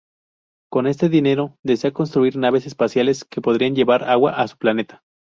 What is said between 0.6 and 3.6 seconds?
Con este dinero desea construir naves espaciales que